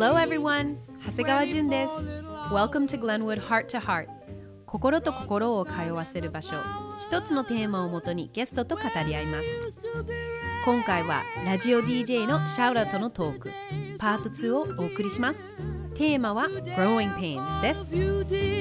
[0.00, 0.76] Hello everyone!
[1.04, 1.92] 長谷川純です。
[2.50, 4.06] Welcome to Glenwood Heart to Heart.
[4.64, 6.54] 心と心を通わせる場所。
[7.06, 9.44] 一つのテーマをもとにゲストと語り合います。
[10.64, 13.50] 今回はラジオ DJ のシャウラとのトーク。
[13.98, 15.38] パート2をお送りします。
[15.92, 18.59] テーマは Growing Pains です。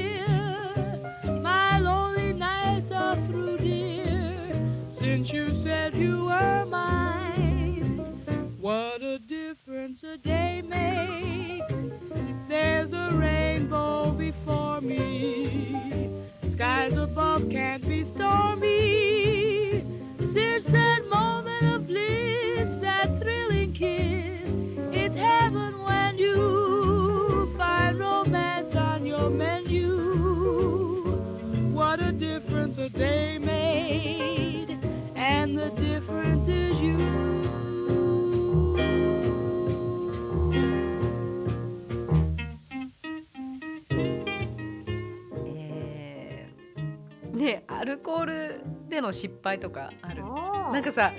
[49.09, 50.23] の失敗とかある？
[50.23, 51.11] なんかさ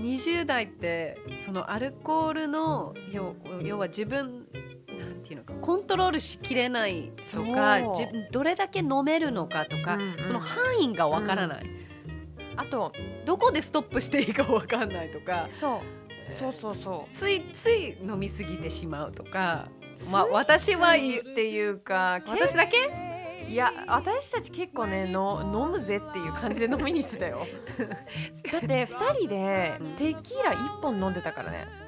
[0.00, 4.46] 20代ってそのアルコールの要,要は自分
[5.28, 7.80] ていうのかコントロールしきれないとか
[8.32, 10.24] どれだけ飲めるのかとか、うんうん。
[10.24, 11.66] その範囲がわからない、
[12.56, 12.92] あと
[13.26, 16.32] どこでストップしていいかわかんないとかそう。
[16.38, 17.14] そうそうそう。
[17.14, 19.68] ついつい飲みすぎてしまうとか
[20.10, 20.94] まあ私はっ
[21.34, 22.76] ていうか私だけ？
[23.48, 27.46] いや私たち結構ねの飲むぜっていう感じで飲みに行ってたよ。
[27.78, 29.86] だって2人でうん。
[29.96, 31.66] テキーラ1本飲んでたからね。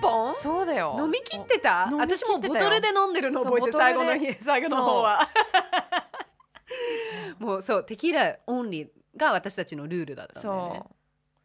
[0.00, 0.34] 本？
[0.34, 0.96] そうだよ。
[0.98, 1.90] 飲み切ってた？
[1.98, 5.28] 私もボトルで飲んでるの覚えて最後の日最後の方は。
[7.38, 10.82] もうそうテキーラオンリーが私たちのルールだったんだよね。
[10.84, 10.94] そう。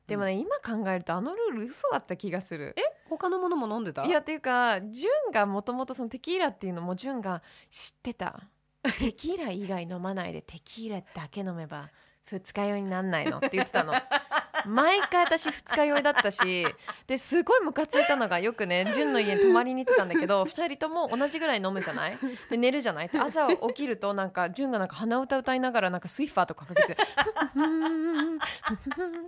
[0.07, 2.75] でもね、今考えるとあのルール嘘だった気がする。
[2.77, 4.05] え他のものも飲んでた？
[4.05, 8.39] いやっていうかジュンがもともとそのテキーラっていうのもジュンが知ってた。
[8.99, 11.89] テキーラ以外飲まないでテキーラだけ飲めば
[12.25, 13.93] 二日酔いになんないのって言ってたの
[14.67, 16.65] 毎回私二日酔いだったし
[17.07, 22.17] ですごいムカついたのがよくねジュンの家に泊まりに行ってたんだけど二人とも同じぐらい飲むじゃない？
[22.49, 23.09] で寝るじゃない？
[23.13, 26.95] 朝起きるとなんかジュンがなんか鼻歌歌いながらなんかスイッファーとかかけて「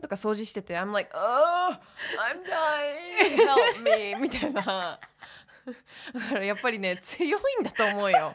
[0.02, 1.76] とか掃除してて「I'm like oh
[2.20, 8.34] I'm dying help me」みたいなだからやっぱりね強いんだと思うよ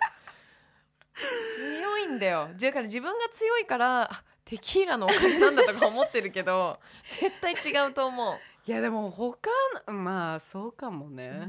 [1.56, 4.10] 強いんだよだから自分が強いから
[4.52, 8.36] テキーラのおかげなんだとか思ってるけど 絶対違うと思う、
[8.66, 9.48] いやでも他
[9.86, 11.48] のまあそうかもね、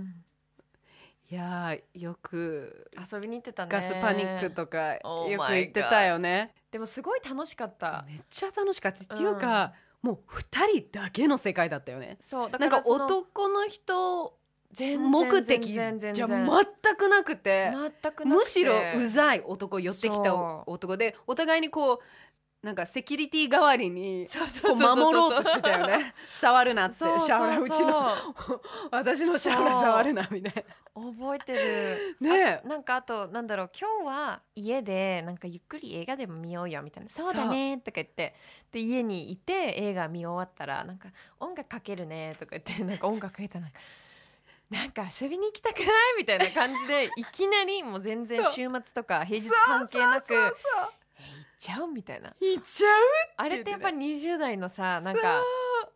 [1.30, 3.70] いやよく遊びに行ってたね。
[3.74, 8.06] ガスパニックとか Oh よく言ってたよね、でもすごい楽しかった。
[8.08, 12.18] めっちゃ楽しかった、っていうかもう二人だけの世界だったよね。
[12.22, 14.38] そうだなんか男の人
[14.80, 17.72] 目的じゃ全くなくて。
[18.26, 20.34] むしろうざい男寄ってきた
[20.66, 22.00] 男でお互いにこう
[22.64, 24.26] なんかセキュリティ代わりに
[24.64, 26.16] 守ろうとしてたよね。
[26.40, 26.96] 触るなって。
[26.96, 28.08] シャオラうちの。
[28.90, 30.66] 私のシャオラ触るなみたい
[30.96, 32.18] 覚えてる。
[32.22, 33.72] な ねあなんかあとなんだろう。
[33.78, 37.10] 今日は家でなんかゆっくり映画でも見ようよみたいな。
[37.10, 37.34] そう。
[37.34, 38.34] だねとか言って。
[38.72, 41.10] で家にいて映画見終わったらなんか
[41.42, 43.80] 音楽かけるねとか言ってなんか音楽かけたらなんか
[44.70, 45.90] なんか遊びに行きたくない？
[46.18, 50.56] みたいな感じでいきなりもう全然週末とか平日関係なく
[51.64, 52.36] ちゃうみたいな。
[52.42, 53.04] 行っちゃう
[53.38, 55.42] あれってやっぱり20代のさなんか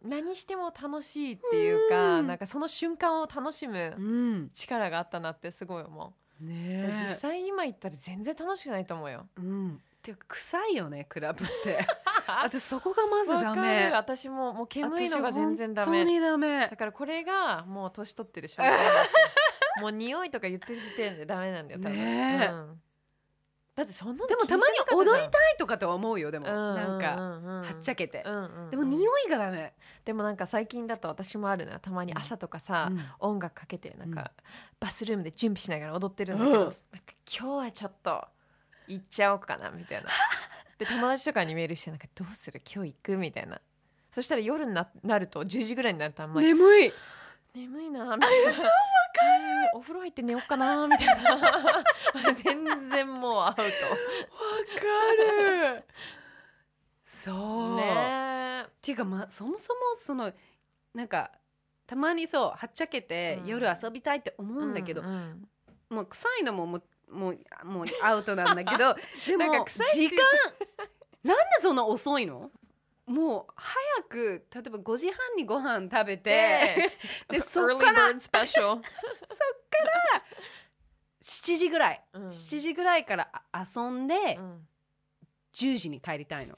[0.01, 2.28] 何しても楽しいっていうかうん。
[2.28, 4.50] なんかその瞬間を楽しむうん。
[4.53, 6.45] 力があったなってすごい思う。
[6.45, 9.27] ね実際今行ったら全然楽しくないと思うよ。
[9.38, 9.81] うん。
[10.01, 11.85] ていうか臭いよねクラブって。
[12.44, 16.67] 私そこがまずダわメ私ももう煙いのが全然ダ私本当メにダメ。
[16.69, 19.81] だからこれがもう年取ってる証拠なんですよ。
[19.81, 22.47] もう匂いとか言ってる時点でダメなんだよ多分、ねえ。
[22.47, 22.81] うん
[23.77, 26.47] だってそんなのでもたまに踊りたいとかとは思うよでも。
[26.47, 28.24] いなんかかはっちゃけて。
[28.25, 28.69] うんうんうん。
[28.71, 29.75] でも匂いがダメ。
[30.03, 31.79] でもなんか最近だと私もあるのよ。
[31.79, 33.00] たまに朝とかさ、うん。
[33.19, 34.31] 音楽かけてなんか、
[34.79, 36.65] バスルームで準備しながら踊ってるんだけど、うん。
[36.65, 36.75] なんか
[37.31, 38.27] 今日はちょっと
[38.88, 40.09] 行っちゃおうかなみたいな。
[40.80, 42.59] で友達とかにメールしてなんかどうする？
[42.65, 43.18] 今日行く？
[43.18, 43.62] みたいな。
[44.12, 46.94] そしたら夜にななると10時ぐらいになるとあんまり、眠い
[47.53, 48.53] 眠いなみたいな。
[49.73, 51.83] お風呂入って寝ようかなみたいな。
[52.33, 53.69] 全然もうアウわかる。
[57.03, 58.63] そトう、ね。
[58.67, 60.31] っていうかまあそもそもその
[60.94, 61.31] なんか
[61.88, 63.47] たまにそうはっちゃけて、うん。
[63.47, 65.47] 夜遊びたいって思うんだけど、うんうん。
[65.89, 68.95] もう臭いのももうもうもうアウトなんだけど
[69.25, 70.17] でもなんか臭い時間
[71.23, 72.51] なんでそんな遅いの？
[73.07, 76.92] もう早く例えば5時半にご飯食べて
[77.30, 78.81] で そっから bird special
[81.27, 82.27] 7時ぐらい、うん。
[82.30, 84.68] 7時ぐらいからあ遊んで、うん。
[85.54, 86.57] 10時に帰りたいの。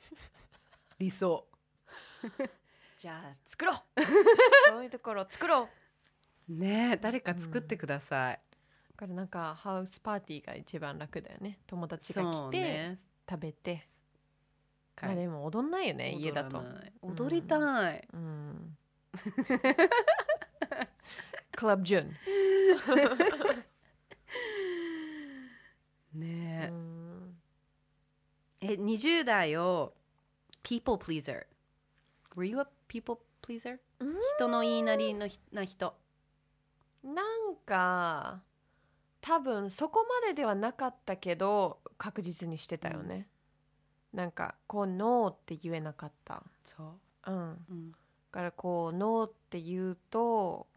[1.00, 1.48] 理想。
[3.00, 3.76] じゃあ作ろう。
[4.68, 5.70] そういうところ作ろ
[6.48, 6.54] う。
[6.54, 8.42] ねえ誰か作ってください、
[8.92, 11.60] だからなんかハウスパーティーが一番楽だよね。
[11.66, 13.00] 友達がそう来て、ね。
[13.28, 13.76] 食べて。
[13.78, 13.99] 帰
[15.02, 16.64] まあでも踊んないよね家だと。
[17.02, 18.78] 踊りたい、うん。
[21.52, 22.14] クラブジュン、
[26.20, 26.70] ね。
[26.72, 27.38] うん。
[28.62, 29.94] ええ20代を
[30.64, 31.46] people pleaser
[32.36, 33.80] were you a people pleaser?
[34.00, 34.16] うん。
[34.36, 35.96] 人の言いなりのひな人。
[37.04, 38.42] なんか
[39.22, 43.28] 多分そこまでではなかったけど確実にしてたよね、
[44.14, 46.44] なんかこうノーって言えなかった。
[46.64, 46.96] そ
[47.28, 47.66] う、うん。
[47.70, 47.98] うん、だ
[48.32, 50.68] からこうノーって言うと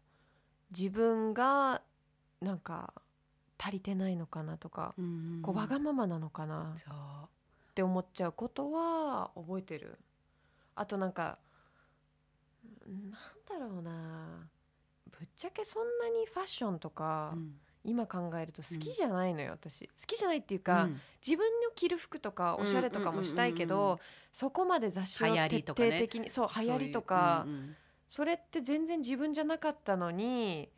[0.75, 1.81] 自分が
[2.41, 2.93] なんか
[3.57, 6.93] 足りてないのかなとか、うんこうわがままなのかなっそう。
[7.75, 9.97] て思っちゃうことは覚えてる。
[10.75, 11.39] あとなんか
[12.85, 13.11] なん
[13.59, 14.47] だろうな。
[15.11, 19.87] ぶっちゃけそんなにファッションとか、うん今考えると好きじゃないのよ、私。
[19.87, 21.01] 好きじゃないっていうか、うん。
[21.25, 23.99] 自分の着る服とかおしゃれとかもしたいけど、うんうんうんうん
[24.33, 27.75] そこまで雑誌を徹底的にそう流行りとかうんうん
[28.07, 30.69] それって全然自分じゃなかったのに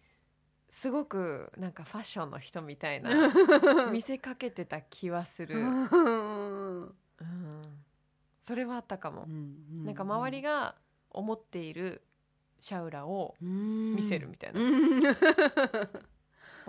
[0.69, 3.29] すごくなんかファッションの人みたいな
[3.91, 6.95] 見せかけてた気はする、うん。
[8.41, 10.75] それはあったかも、なんか周りが
[11.09, 12.03] 思っている
[12.59, 14.59] シャウラを見見せるみたいな、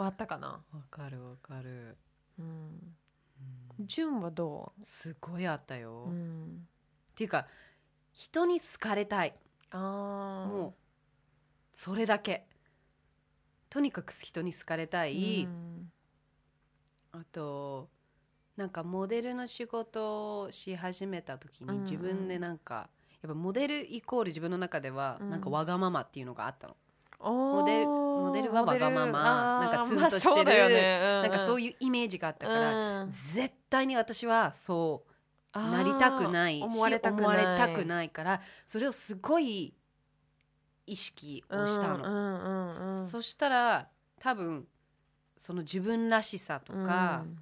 [0.04, 1.96] あったかな、かるわかる、
[2.38, 2.96] うん、
[3.87, 6.66] 純はどすごいあったよ、う、っん、
[7.14, 7.46] ていうか
[8.12, 9.34] 人に好かれたい。
[9.70, 10.75] ああもう
[11.72, 12.46] それだけ。
[13.69, 15.93] とにかく人に好かれたい、うん。
[17.12, 17.88] あと
[18.56, 21.76] なんかモデルの仕事をし始めた時うんうん。
[21.76, 22.88] に自分でなんか、
[23.22, 25.31] やっぱモデルイコール自分の中ではうん。
[25.31, 26.76] なんかわがままっていうのがあったの、
[27.20, 33.10] モデルモデルはわがままなんかツンとしてるなんかそういうイメージがあったから、うん。
[33.12, 35.04] 絶対に私はそ
[35.54, 37.24] うなりたくないし思われたくない。
[37.24, 39.74] 思われたくないからそれをすごい
[40.86, 43.08] 意識をしたの、うんうんうんうん。
[43.08, 43.88] そしたら
[44.20, 44.66] 多分
[45.36, 47.38] その自分らしさとか、うん。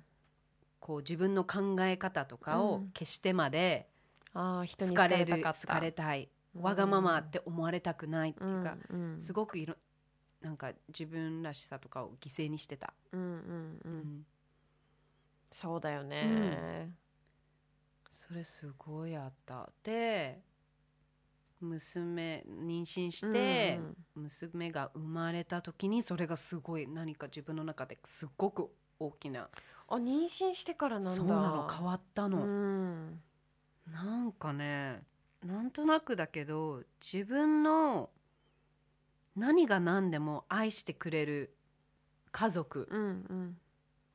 [0.80, 2.88] こう自分の考え方とかをうん。
[2.88, 3.88] 消してまで
[4.32, 5.66] あー人に好かれるたかった。
[5.66, 9.74] 好かれたい、うんわがままって思われたくないっていうか、うんうんすごくいろ
[10.40, 13.98] なんか自分らしさとかを犠牲にしてた、うんうんううん。
[13.98, 14.26] ん
[15.50, 16.92] そうだよね。
[18.10, 19.70] それすごいあった。
[19.82, 20.42] で
[21.60, 23.80] 娘妊娠して、
[24.14, 29.48] 娘が生まれた時にそれがすごい何か自分の中ですっごく大きな。
[29.88, 31.10] あ妊娠してからなんだ。
[31.10, 31.68] そうなの。
[31.68, 33.22] 変わったの、うん。
[33.92, 35.02] なんかね
[35.44, 38.11] なんとなくだけど自分の
[39.37, 41.55] 何が何でも愛してくれる
[42.32, 42.88] 家族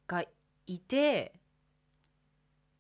[0.08, 0.26] が
[0.66, 1.34] いて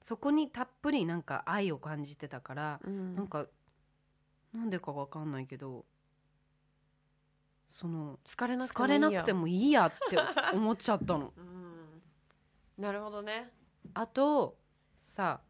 [0.01, 3.15] そこにたっぷりなんか愛を感じてたから、うん。
[3.15, 3.45] なんか
[4.53, 5.85] なんでかわかんないけど
[7.67, 10.17] その疲れなくて疲れなくてももいいやって
[10.53, 11.33] 思っちゃったの。
[12.79, 13.53] なるほどね。
[13.93, 14.57] あと
[14.99, 15.41] さ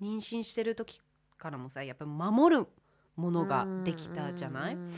[0.00, 1.00] 妊娠してる時
[1.40, 2.66] からもさやっぱり守る
[3.16, 4.92] ものができたじゃない、うんうん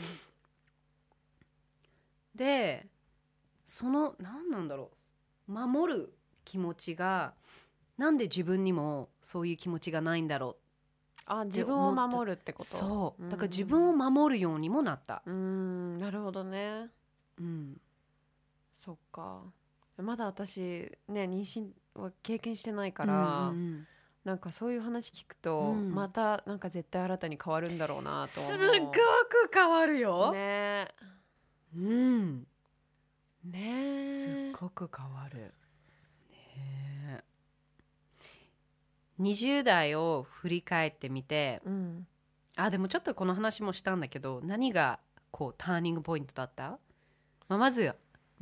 [2.35, 2.87] で
[3.63, 4.89] その何なんだろ
[5.47, 5.51] う？
[5.51, 7.35] 守る気持ちが
[7.95, 10.57] なんで自分にもそういう気持ちがないんだろ
[11.27, 12.69] あ自分を守るってうこと？
[12.69, 13.23] そう。
[13.23, 13.29] うん。
[13.29, 15.99] だから自分を守るようにもなった、うん。
[15.99, 16.89] なるほどね。
[17.39, 17.79] うん、
[18.83, 19.41] そっか。
[20.01, 20.59] まだ私
[21.07, 23.87] ね妊娠は経験してないから、うんうん
[24.25, 25.93] なんかそういう話聞くと、うん。
[25.93, 28.53] またなんか絶対新たに変わるんだろうなと思う。
[28.53, 28.97] すっごく
[29.53, 30.87] 変わるよ、ね。
[31.75, 32.47] うん。
[33.43, 34.07] ね。
[34.09, 35.39] すっごく変わる。
[35.39, 35.53] ね。
[37.09, 37.23] え
[39.19, 42.07] 20代を振り返ってみてうん。
[42.55, 44.99] あでもちょっとこの話もしたんだけど何が
[45.31, 46.77] こうターニングポイントだった、
[47.47, 47.93] まあ、まず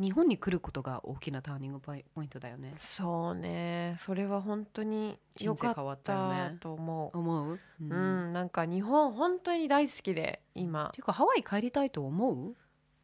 [0.01, 2.73] 日本に来ることが大きなターニングポイントだよね。
[2.79, 3.97] そうね。
[4.05, 6.51] それは本当に良かっったよね。
[6.55, 7.17] たと思う。
[7.17, 10.89] 思う、ううん、なんか日本本当に大好きで今。
[10.93, 12.55] ていうかハワイ帰りたいと思う？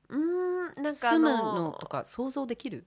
[0.09, 2.85] うんなんかあ住むののとか想像できる、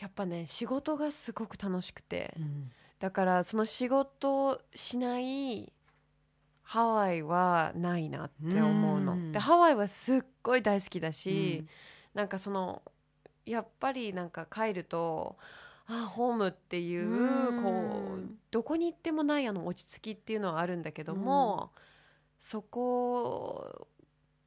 [0.00, 2.34] やっぱね仕事がすごく楽しくて。
[2.38, 2.70] うん。
[2.98, 5.72] だからその仕事をしない
[6.62, 9.14] ハワイはないなって思うの。
[9.14, 9.32] うん。
[9.32, 11.66] でハワイはすっごい大好きだし、
[12.14, 12.82] なんかその
[13.46, 15.36] やっぱりなんか帰ると
[15.86, 17.62] あホームっていううん。
[17.62, 21.70] こうどこに行ってもないあの落ち着きっていうのはあるんだけども、
[22.40, 23.86] そこ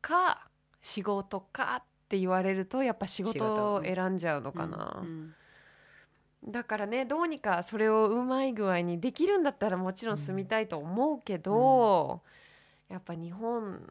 [0.02, 0.48] か
[0.82, 5.34] 仕事かって言われるとやっぱ仕事を選んじゃうのかな、うん。
[6.46, 12.22] だからねどうにかそれをうまい具合にできるんだったらもちろん住みたいと思うけど、
[12.90, 13.82] やっぱ日本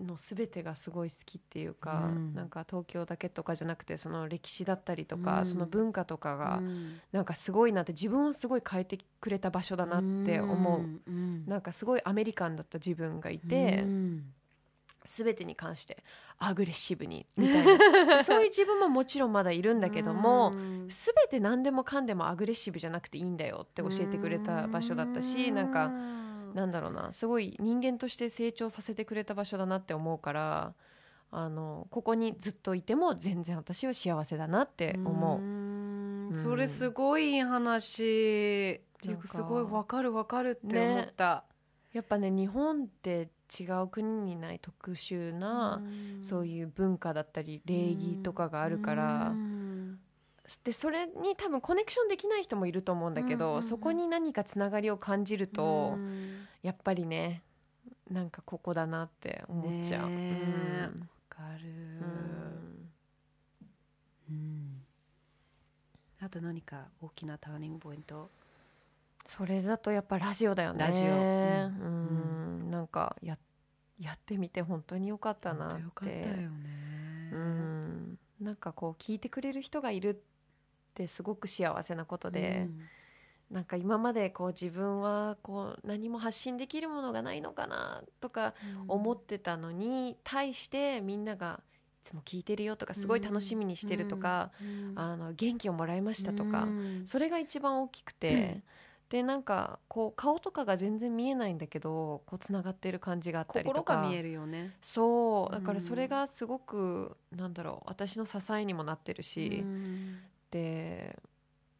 [0.00, 2.34] の全てがすごい好きっていうか、うん。
[2.34, 5.44] なんか東京だけとかじゃなくてその歴史だったりとか、うん。
[5.44, 7.00] その文化とかがうん。
[7.12, 11.44] なんかすごいなって自分をすごい変えてくれた場所だなって思う、ん。
[11.46, 14.34] なんかすごいアメリカンだった自分がいて、うん。
[15.06, 16.04] 全てに関して
[16.38, 17.78] アグレッシブにみたいな。
[18.18, 20.88] で そういう自分ももちろんまだいるんだけども、うん。
[20.88, 25.94] 全て何でもかんでもアグレッシブじゃなくていいんだよって教えてくれた場所だったしなんか
[26.54, 27.12] なんだろうな。
[27.12, 30.74] すごい人間として成長させてくれた場所だなって思うから
[31.30, 35.40] あのここにずっといても全然私は幸せだなって思う。
[35.40, 36.30] ん。
[36.34, 38.82] それすごい話。
[38.98, 39.28] っていうか。
[39.28, 41.44] すごいわかるわかるって思った、
[41.92, 45.82] やっぱね日本って違う国にない特殊な、
[46.20, 49.32] そういう文化だったり礼儀とかがあるから、
[50.64, 53.62] でそれに多分コネクションできない人もいると思うんだけど、うんうんうん。
[53.62, 55.96] そこに何かつながりを感じると、
[56.62, 57.42] やっぱりね
[58.10, 60.02] なんかここだなって思っちゃう。
[60.02, 60.08] わ
[61.28, 61.68] かる、
[64.28, 64.32] うん。
[64.32, 64.82] うん。
[66.20, 68.28] あと何か大きなターニングポイント？
[69.26, 70.80] それだとやっぱラジオだよね。
[70.80, 71.04] ラジオ。
[71.04, 72.68] ううん。
[72.68, 73.38] ん、なんかや
[73.98, 75.82] やってみて本当に良かったなって。
[75.82, 80.22] よかったよね、うん、なんかこう聞いてくれる人がいる
[80.90, 82.68] ってすごく幸せなことで、
[83.50, 88.54] なんか今までこう自分はこう何も発信できるものがないのかなとか
[88.86, 91.60] 思ってたのに対してみんなが
[92.02, 94.92] いつも聞いてるよとかすごい楽しみにしてるとか、うん。
[94.96, 97.06] あの元気をもらいましたとか、うん。
[97.06, 98.62] それが一番大きくて、
[99.08, 104.70] でなんかこう顔とかが全然見えないんだけどこうつながってる感じがあったりとか心が見えるよね。
[104.82, 105.76] そうだかうん。
[105.78, 110.18] らそれがすごく、なんだろう私の支えにもなってるし、うん
[110.50, 111.18] で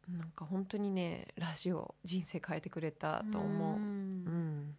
[0.09, 4.75] なんか本当にねラジオ人生変えてくれたと思う、うん。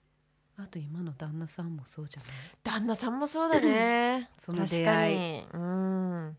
[0.59, 2.31] あと今の旦那さんもそうじゃない？
[2.63, 4.29] 旦那さんもそうだね。
[4.39, 5.43] その確出会い。
[5.43, 5.63] かに。
[5.63, 6.37] うん。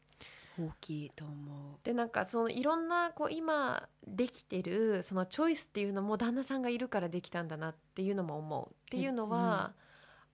[0.59, 8.71] 大きいと思でなんかそのいろんなこう今できてるそのチョイスっていうのも旦那さんがいるからできたんだなっていうのも思う。
[8.71, 9.73] っていうのは、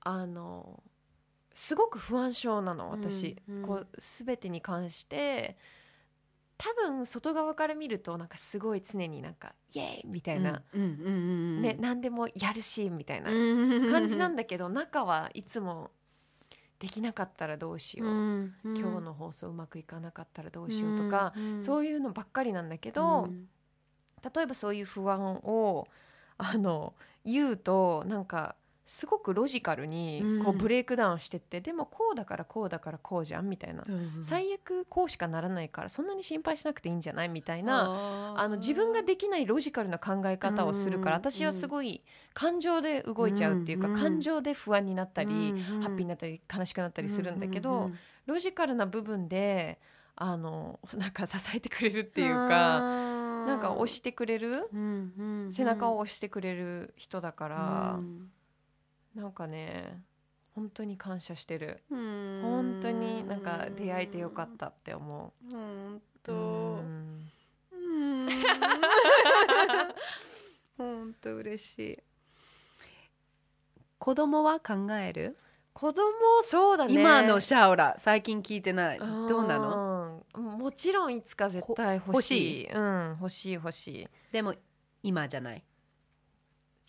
[0.01, 0.83] あの
[1.53, 3.55] すごく不安症なの私、うん。
[3.59, 3.65] うん。
[3.65, 5.57] こう全てに関して
[6.59, 11.09] 多分外側から見るとなんかすごい常になんかイエーイみたういな、うんうんうんう
[11.59, 15.89] んね何でもやるしみたいな感感じなんだけど中はいつも
[16.79, 18.09] できなかったらどうしよう、
[18.63, 23.27] 今日の放送うまくいかなかったらどうしようとか、そういうのばっかりなんだけど、
[24.33, 25.89] 例えばそういう不安を
[26.37, 26.93] あの
[27.25, 28.55] 言うとなんか
[28.89, 33.85] すごくロジカルにこううんブレイクダウンしてって、でもこうだからこうだからこうじゃんみたいな、
[34.23, 42.01] 最悪こうしかならないからそんなに心配しなくていいんじゃないみたいなあの自分ができないロジカルな考え方をするから、うん私はすごい
[42.33, 47.91] 感情で動いちゃうっていうか、うん感情で不安になったり、ハハッピーになったり悲しくなったりするんだけど、
[48.25, 49.79] ロジカルな部分で
[50.15, 54.67] あのなんか支えてくれるっていうか、ななんか押してくれる、
[55.51, 57.99] 背中を押してくれる人だから、
[59.15, 60.03] なんかね
[60.55, 61.83] 本当に感謝してる。
[61.89, 66.01] 本本当になんか出会えてよかったって思本う。
[66.23, 68.29] 当うん。
[70.77, 71.99] 本当嬉しい。
[73.97, 75.37] 子供は考える？
[75.73, 76.03] 子供
[76.43, 76.93] そうだね。
[76.93, 78.99] 今のシャオラ最近聞いてない。
[78.99, 79.05] ど
[79.39, 80.23] うなの？
[80.33, 82.69] のもちろんいつか絶対欲しい？
[82.71, 84.07] うん欲しい欲しい。
[84.31, 84.53] でも
[85.03, 85.63] 今じゃない？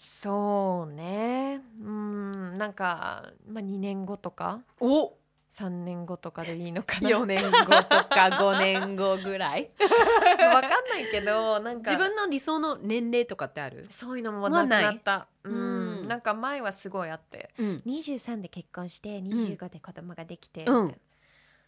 [0.02, 1.61] そうね。
[1.78, 4.62] うんなんか、まあ、2年後とか？
[4.80, 5.12] お
[5.52, 9.71] ！3年後とかでいいのかな？4年後とか5年後ぐらい？
[10.54, 11.90] わかんないけどなんか。
[11.90, 13.88] 自分の理想の年齢とかってある？
[13.90, 15.26] そういうのもなくなった。
[15.45, 16.04] ううん。
[16.07, 16.09] ん。
[16.09, 17.50] なんか前はすごいあって。
[17.59, 17.83] うん。
[17.85, 20.99] 23で結婚して25で子供ができて、うん。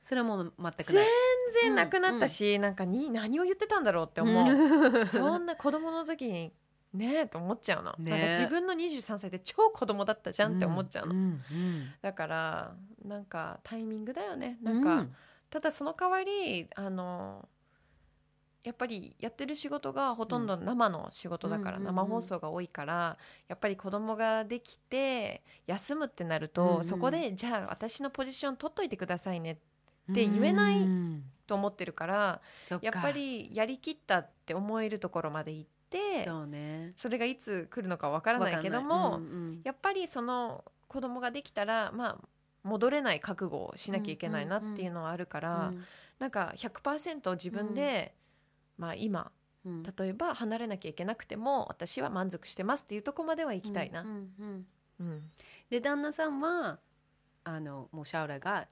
[0.02, 1.06] それはもう全くない。
[1.52, 5.08] 全然なくなったし、なんかに何を言ってたんだろうって思う、うん。
[5.08, 6.50] そんな子供の時に
[6.94, 11.16] ねえと思っちゃうの、ねなんか自分の23歳で超子供だったじゃんって思っちゃうの、ん。
[11.16, 11.90] うん。
[12.02, 14.58] だからなんかタイミングだよね。
[14.62, 15.06] なんか、
[15.50, 17.48] ただその代わりあの
[18.62, 23.18] やっぱりやってる仕事がほとんど生の仕事だから、うん生放送が多いから
[23.48, 26.84] やっぱり子供ができて休むってなると、うんうん。
[26.84, 32.40] そこでじゃあ私のポジション取っといてくださいねって言えないうんとと思ってるから
[32.80, 35.71] やっぱりやりきったって思えるところまで行って
[36.24, 36.92] そうね。
[36.96, 39.60] それがいつ来るのかわからないけども、うんうん。
[39.64, 42.28] やっぱりその子供ができたらまあ
[42.62, 45.72] 戻れない覚悟をしなきゃいけないなっていうのはあるから、
[46.18, 48.14] なんか100%自分で、
[48.78, 49.32] まあ今
[49.64, 49.82] うん。
[49.82, 54.02] 例えば離れなきゃいけなくても私は満足してますっていうところまでは行きたいな。
[54.02, 54.66] うんうんうん。
[55.00, 55.30] うん。
[55.70, 56.78] で旦那さんは
[57.44, 58.68] あのもうシャオラが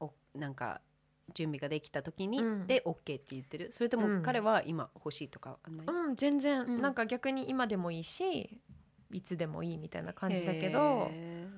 [0.00, 0.80] おなんか
[1.34, 2.66] 準備ができた時に、うん。
[2.66, 3.70] で OK って言ってる。
[3.70, 4.18] それとうん。
[4.18, 6.80] も彼は今欲しいとかはない、うん、全然、うん。
[6.80, 8.60] なんか逆に今でもいいし
[9.10, 11.48] いつでもいいみたいな感じだけどへ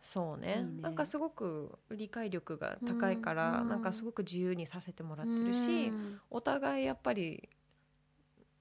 [0.00, 0.56] そうね。
[0.58, 0.82] いいね。
[0.82, 3.68] なんかすごく理解力が高いから、うん。
[3.68, 6.20] なんかすごく自由にさせてもらっーてるし、うん。
[6.30, 7.48] お互いやっぱり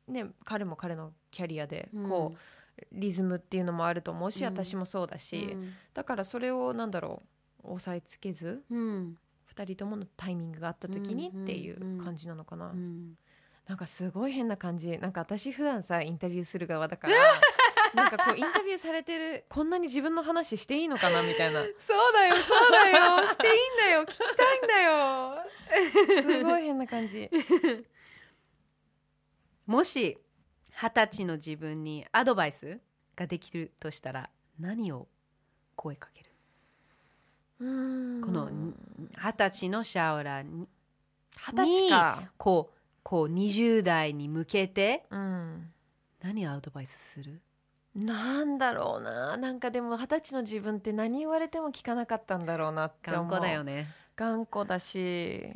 [0.08, 2.10] ね彼も彼のキャリアでうん。
[2.10, 2.38] こう、
[2.92, 4.54] リズムっていうのもあると思うし、うん。
[4.54, 5.74] 私もそうだし、うん。
[5.94, 7.22] だからそれをなんだろ
[7.64, 9.18] う抑えつけずうん
[9.56, 13.18] 2人とものタイミングがあった時にっていう感じなのかな、うん。
[13.68, 14.98] なんかすごい変な感じ。
[14.98, 17.14] なんか私普段さインタビューする側だから
[17.94, 21.62] なんかこうインタビューされてるこんなに自分の話していいのかなみたいな。
[21.78, 23.28] そうだよそうだよ。
[23.28, 24.02] していいんだよ。
[24.04, 25.38] 聞きたいんだよ。
[26.40, 27.30] すごい変な感じ。
[29.66, 30.18] もし
[30.72, 32.82] 二十歳の自分にアドバイス
[33.16, 34.30] ができるとしたら
[34.60, 35.08] 何を
[35.76, 36.33] 声かける？
[38.22, 40.68] ここの二十歳のシャオラに
[41.36, 45.72] 二十歳か、こうこう20代に向けてうん、
[46.22, 47.42] 何をアドバイスする？
[47.96, 49.38] なんだろうな。
[49.38, 53.24] なんかでも二十歳の自分って何言われても聞かなかったんだろうなって思う。
[53.24, 53.88] 頑固だよね。
[54.16, 55.54] 頑固だし。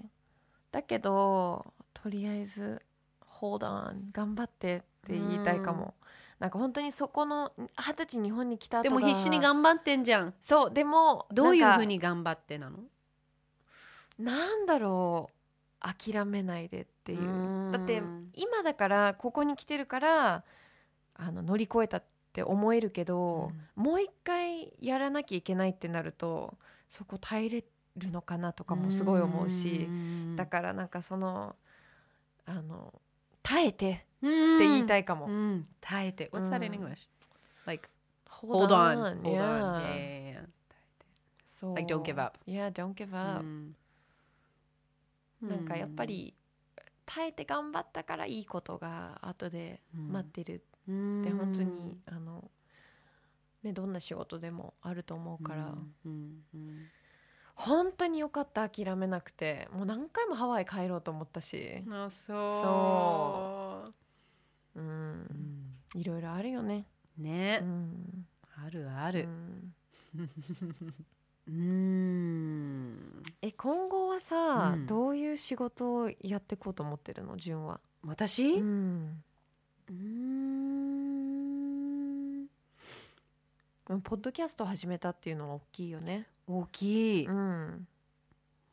[0.72, 2.82] だけどとりあえず
[3.40, 5.96] 「hold on 頑張って」って言いたいかも、
[6.40, 10.34] なんか本当にそこの二十歳日本に来たでも必死に頑張ってんじゃん。
[10.40, 12.78] そうでもどういうふうにに頑張ってなの？
[14.20, 15.38] なんだろう。
[15.80, 17.22] 諦めないでっていう。
[17.22, 17.72] うん。
[17.72, 18.02] だって
[18.34, 20.44] 今だからここに来てるから
[21.16, 26.56] あの乗り越えたって思えるけど、もう一回やらなきゃいけないってなると
[26.90, 27.64] そこ耐えれ
[27.96, 29.88] るのかなとかもすごい思うし、
[30.36, 31.56] だからなんかその
[32.46, 32.94] あの
[33.48, 35.28] 耐えてって言いたい、いかも。
[35.28, 37.08] うん、耐えて What's that in うん English?
[37.66, 37.88] Like
[38.30, 39.22] Hold on, hold on.
[39.22, 40.46] yeah.
[41.62, 42.38] Yeah, う Like, don't give up.
[42.46, 43.76] Yeah, don't give う up、ん
[45.42, 46.34] なんかやっぱり
[47.06, 52.50] 耐えて頑張ったからいいことが後で待ってるってうん本当にあの、
[53.64, 55.74] ね、どんな仕事でもあると思うから、
[56.06, 56.88] うんうん
[57.60, 61.82] 本当によかった諦めなくてもう何回もハワイ帰ろうと思ったし。
[61.86, 63.84] うんあそ
[64.76, 64.80] う。
[64.80, 64.84] う。
[64.84, 64.88] ん
[65.96, 66.00] うん。
[66.00, 66.86] いろいろあるよね。
[67.18, 68.28] ね、うん。
[68.64, 69.74] あるあうるん。
[71.48, 73.24] うん。
[73.42, 74.86] え今後はさ、うん。
[74.86, 77.38] どういう仕事をやっていこうと思ってるの？
[77.38, 77.80] 純は。
[78.06, 78.54] 私？
[78.54, 79.24] ううん。
[79.94, 79.98] ん。
[84.04, 86.28] ポッドキャストを始めたっていうのは大きいよね。
[86.48, 87.88] 大きい、うん。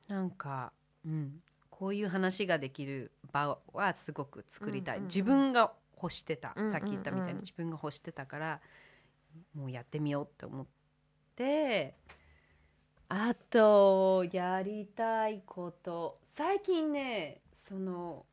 [0.09, 0.73] なんか、
[1.05, 5.09] うん、こういう話ができる場はすごく作りたい、うんうんうん。
[5.09, 6.71] 自分が欲してた、うんうんうん。
[6.73, 8.61] さっき言ったみたいに自分が欲してたから
[9.55, 10.67] もうやってみようって思っ
[11.35, 11.95] て。
[13.09, 16.19] あとやりたいこと。
[16.37, 18.25] 最近ねその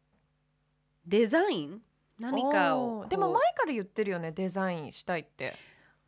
[1.05, 1.81] デザイン？
[2.19, 5.55] 何かをでも前から言ってるよねデザインしたいって。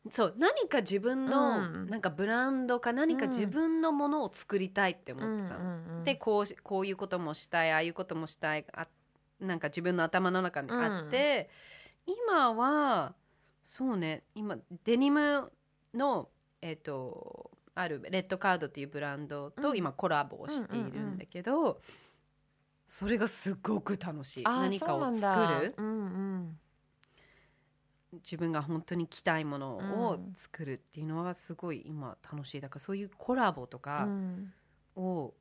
[0.10, 1.88] そう何か自分の、うん。
[1.88, 3.32] なんかブランドか何かうん。
[3.32, 6.04] 自分のものを作りたいって思ってたの。
[6.04, 8.88] でこうしこういうこともしたいああいうこともしたいあ
[9.40, 11.50] なんか自分の頭の中にあって、
[12.06, 13.14] 今は
[13.64, 15.52] そうね今デニム
[15.94, 16.30] の
[16.62, 19.78] えっ、とあるレッドカードっていうブランドとうん。
[19.78, 21.80] 今コラボをしているんだけど、
[22.88, 24.44] それがすごく楽しい。
[24.44, 25.76] 何かを作る。
[25.78, 26.60] うんうん
[28.18, 30.34] 自分が本当に着たいものをうん。
[30.36, 32.62] 作るっていうのはすごい今楽しい。
[32.62, 34.54] だからそういうコラボとうかん。
[34.96, 35.34] を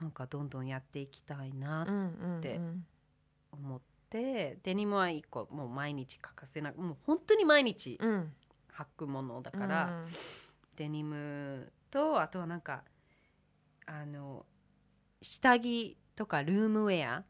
[0.00, 2.40] なんかどんどんやっていきたいなうんうんうん。
[2.40, 2.60] て
[3.52, 8.32] 思ってデニムは一個もう毎日欠かせなもう本当に毎日うん。
[8.72, 10.04] 履くものだから、
[10.76, 12.82] デニムとあとはなんか
[13.84, 14.46] あの
[15.20, 17.24] 下着とかルームウェア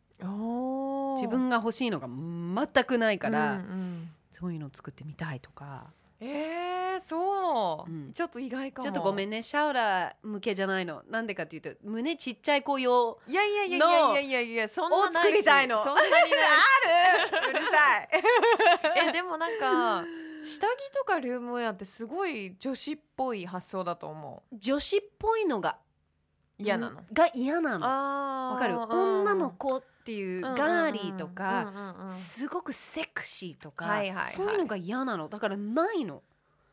[1.17, 3.90] 自分が欲しいのが全くないから、うんうん
[4.31, 5.93] そういうのを作ってみたいとか。
[6.23, 8.13] えー、そう、うん。
[8.13, 8.85] ちょっと意外かも。
[8.85, 9.43] ちょっとごめんね。
[9.43, 11.03] シャオラ向けじゃないの。
[11.09, 15.17] なんでかっていうと胸ちっちゃい子用いやいやいやいのやいやいやいやそんなないし。
[15.17, 15.83] を作りたいの。
[15.83, 16.21] そんなにない。
[17.29, 18.09] しうるさい。
[19.09, 20.05] えでもなんか
[20.45, 25.79] 下着とかルームウェアってすごい女子っぽい発想だと思女子っぽいのが
[26.59, 27.03] う嫌なの？
[27.13, 27.87] が嫌なの。
[27.87, 28.75] あわかる？
[28.75, 29.21] うん。
[29.23, 34.33] 女の子っていうガーリーとかうんうんうんうんすごくセクシーとか、はいはいはい。
[34.33, 35.29] そういうのが嫌なの。
[35.29, 36.23] だからないの。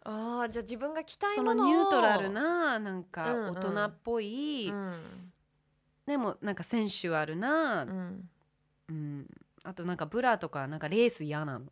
[0.04, 3.54] あーじゃあ自分が着たいそものニュートラルななんかうんうん。
[3.56, 5.32] 大人っぽい、うん。
[6.06, 8.30] でもなんかセンシュアルな、うん。
[8.88, 9.28] うん。
[9.64, 11.66] あとなんかブラとかなんかレース嫌なの、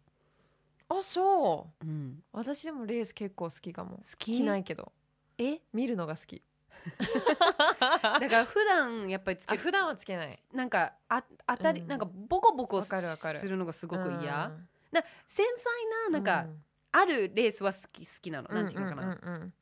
[0.90, 1.86] あそう。
[1.88, 3.92] うん、私でもレース結構好きかも。
[3.98, 4.36] 好き？
[4.36, 4.92] 着ないけど。
[5.38, 5.62] え？
[5.72, 6.42] 見るのが好き
[8.20, 10.40] だから普段やっぱりつけあ普段はつけない。
[10.54, 11.88] なんかあ当たり、うん。
[11.88, 12.94] なんかボコボコす
[13.48, 14.68] るのがすごく嫌、うん。
[14.92, 15.70] な繊細
[16.10, 16.64] ななんか、うん。
[16.92, 19.54] あるレースは好き好きなの、なんていうのかな、んんうんうん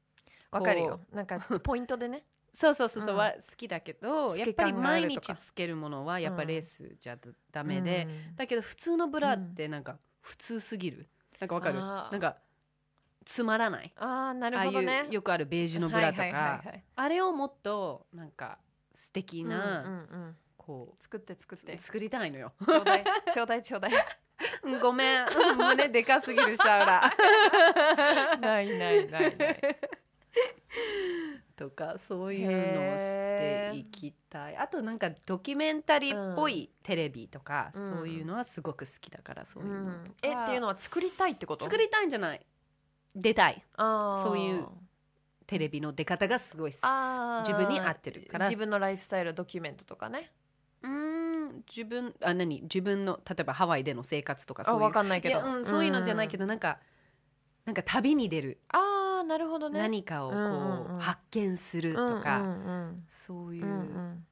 [0.51, 0.99] わかるよ。
[1.11, 2.23] なんかポイントでね。
[2.53, 3.19] そうそうそうそう、うん。
[3.19, 7.17] は好きだけど透やっぱり毎日つけるものはやっぱうんレースじゃ
[7.51, 8.35] ダメで、うん。
[8.35, 11.07] だけど普通のブラってなんか普通すぎる。
[11.39, 11.79] なんかわかる。
[11.79, 12.37] なんか
[13.25, 13.91] つまらない。
[13.97, 18.59] ああなるああいほどねうよくあるベージュのブラとか、はいはいはいはいあれをもっとなんか
[18.95, 20.35] 素敵な、うんうんうん。
[20.57, 21.73] こ作って作って。
[21.73, 22.53] う作りたいのよ。
[22.65, 23.91] ちょうだいちょうだいちょうだい。
[24.63, 25.25] うん ごめん。
[25.25, 28.37] うん胸でかすぎるシャウラ。
[28.39, 29.61] ないないないない。
[31.55, 34.57] とかそういうのをしていきたい。
[34.57, 37.85] あとなんかドキュメンタリーっぽいテレビとか、うん。
[37.85, 41.65] そういうのはすごく好きだからそういうのとか、えっていうのは作りたいってこと？
[41.65, 42.45] 作りたいんじゃない
[43.15, 43.63] 出たい。
[43.77, 44.23] あー。
[44.23, 44.67] そういう
[45.45, 47.47] テレビの出方がすごいあー。
[47.47, 48.47] 自分に合ってるから。
[48.47, 50.31] 自分のライフスタイルドキュメントとかね。
[50.81, 52.61] うーん自分あ何？
[52.63, 55.39] 自分の例えばハワイでの生活とかあそういうわかんないけど。
[55.39, 56.79] うん、そういうのじゃないけど、なんか
[57.65, 59.79] なんか旅に出る、ああなるほどね。
[59.79, 60.99] 何かをこう、うんうんうん。
[60.99, 64.25] 発見するとか、うんうんそういうんううん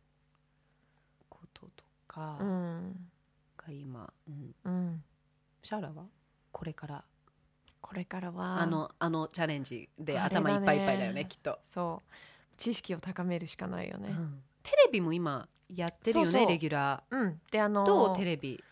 [1.29, 2.47] こととかうん。
[2.47, 2.51] う
[2.87, 3.11] ん。
[3.55, 5.03] が今、うん、うん。
[5.63, 6.03] シャーラは？
[6.51, 7.03] これから
[7.91, 8.61] これからは。
[8.61, 12.15] あのあのチャレンジで頭いっぱいいっぱいだよねきっと、そう。
[12.55, 14.07] 知識を高めるしかないよね。
[14.09, 14.41] うん。
[14.63, 17.41] テレビも今やってるよねレギュラうん。
[17.51, 18.63] であのーどうテレビ？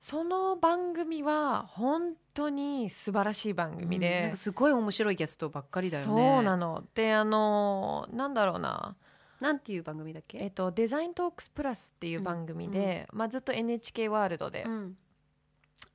[0.00, 4.02] その番組は本当に素晴らしい番組うん。
[4.02, 6.10] なんでか、すごい面白いゲストばっかりだよね。
[6.10, 6.84] そうなの。
[6.94, 8.96] であのなんだろうな。
[9.40, 10.38] なんていう番組だっけ？
[10.38, 14.96] えっと、デザイントークスプラスっていう番組で、まあ、ずっと NHK ワールドで、うん。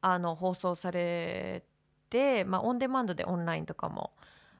[0.02, 1.64] あの放送され
[2.12, 4.12] て、まあ、オンデマンドでオンラインとかも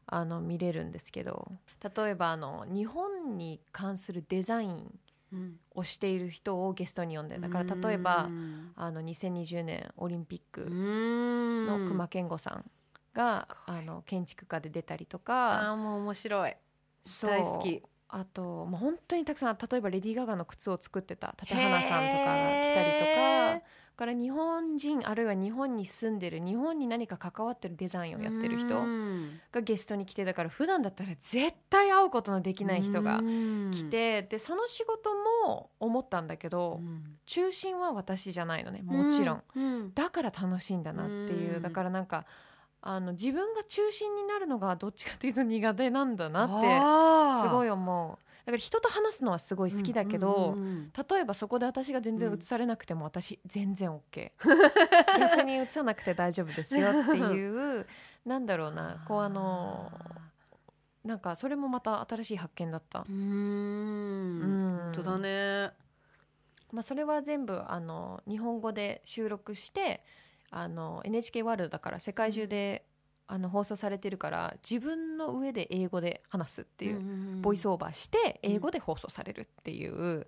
[0.08, 1.52] あの見れるんですけど
[1.96, 5.00] 例えばあの日本に関するデザイン
[5.34, 5.60] うん。
[5.74, 8.30] をしている人をゲストに呼んでだから例えば
[8.76, 12.66] あの2020年オリンピックのの熊健吾さん
[13.14, 16.56] が、あの建築家で出たりとあかーもう面白い。
[17.22, 17.82] 大好き。
[18.10, 23.54] あと、まあ、本当にたくさん例えばレディー・ガガの靴を作ってた立花さんとかが来たりとか。
[23.56, 23.62] だ
[24.02, 28.84] から日本人あるいは日本に住んでる日本に何か関わってるデザインをやってる人
[29.52, 33.20] がゲストに来てだから普段だったら絶対会うことのできない人が
[33.72, 35.12] 来てでその仕事
[35.46, 36.82] も思ったんだけど
[37.28, 39.94] 中心は私じゃないのねもちろん、ん。
[39.94, 41.58] だから楽しいんだなっていう。
[41.58, 41.62] うん。
[41.62, 42.26] だからなんか
[42.82, 50.58] あの自分が中心になるのがどっちかというと苦手なんだなってすごいい思うだから人と話すのはすごい好きだけど、
[51.10, 54.32] 例えばそこで私が全然映されなくても私全然 OK
[55.20, 57.86] 逆に映さなくて大丈夫ですよっていう
[58.26, 59.04] なんだろうな。
[59.08, 59.92] こうあの
[61.04, 63.06] なんかそれもまた新しい発見だった。
[63.08, 63.16] う、ん。
[63.16, 64.80] うん。
[64.84, 65.72] 本当だね。
[66.72, 70.06] まあ、それは全部あの日本語で収録して
[70.52, 72.86] あの NHK ワールドだから世界中で、
[73.34, 80.28] あの放送されてるから自分の上で英語で話すっていう、ボイスオーバーして英語で放送されるっていう、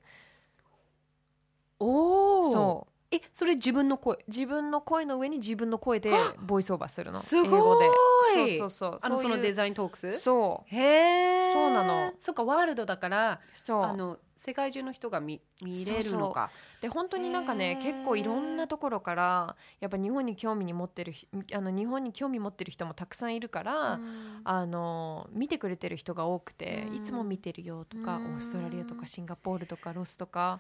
[1.80, 3.16] おおそう。
[3.16, 4.18] えそれ自分の声？
[4.30, 6.12] 自分の声の上に自分の声で
[6.42, 7.20] ボイスオーバーするの。
[7.20, 7.46] すごい。
[7.46, 7.90] 英語で。
[8.34, 8.98] そうそうそう。
[9.02, 10.14] あのそのデザザイントークス？
[10.14, 10.76] そう。
[10.76, 12.14] へえそうなの。
[12.20, 13.84] そっかワールドだからそう。
[13.84, 16.52] あの世界中の人が見見れるのか
[16.84, 24.02] で本当になんかね結構いろんなところからやっぱ日本に興味に持ってるひあの日本に興味持ってる人もたくさんいるから、
[24.44, 26.96] あの見てくれてる人が多くて、うん。
[26.96, 28.36] いつも見てるよとか、うん。
[28.36, 30.60] オーストラリアとかシンガポールとかロスとか、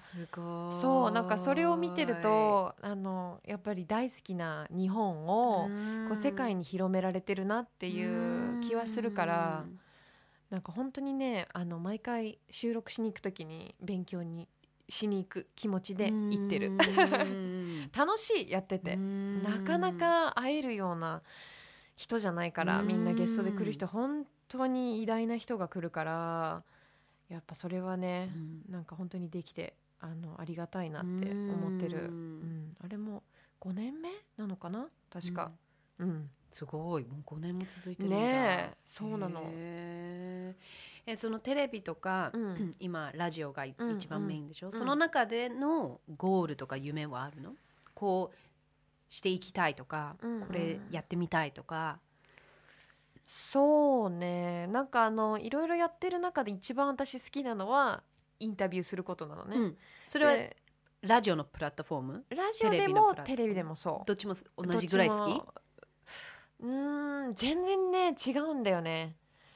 [0.82, 5.68] そうなんかそれを見てるとあのやっぱり大好きな日本を、
[6.08, 9.66] こう世界にに広められてるなっていう気はするから、
[10.50, 14.48] なんか本当にねあの毎回収録しに行く時に勉強に
[14.90, 16.72] しに行く気持ちで行ってる。
[17.96, 18.98] 楽しいやってて。
[19.42, 21.24] なかなか会えるような
[21.96, 22.88] 人じゃないからうん。
[22.88, 26.64] みんなゲストで来る人本当に偉大な人が来るから
[27.30, 28.30] やっぱそれはね
[28.70, 31.98] なんか本当にできてあのありがたいなって思ってる、
[32.42, 32.68] ううん。
[32.70, 33.24] ん、あれも
[33.60, 34.88] 5年目なのかな？
[35.10, 35.52] 確か、
[35.98, 38.18] うんすごいもう5年も続いてるんだ。
[38.18, 38.24] ね
[38.72, 39.42] えそうなの。
[39.44, 40.56] へ
[41.08, 42.76] えそのテレビとか、うん。
[42.80, 44.72] 今ラジオがいうん一番メインでしょ、ん。
[44.72, 47.56] その中でのゴールとか夢はあるの？
[47.96, 48.38] こう
[49.12, 50.48] していきたいとか、うんうん。
[50.48, 51.98] これやってみたいとか、
[53.28, 54.68] そうね。
[54.68, 58.04] なんかあのいろいろやってる中で一番私好きなのは
[58.40, 59.78] インタビューすることなのね、うん。
[60.06, 60.56] それはで
[61.02, 62.26] ラジオのプラットフォーム？
[62.30, 64.08] ラジオでもテレビでもそう。
[64.08, 65.42] どっちも同じぐらい好き？
[66.64, 69.16] うーん全然ね違うんだよね。